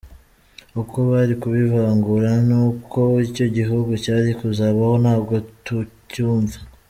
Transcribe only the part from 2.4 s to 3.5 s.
n’uko icyo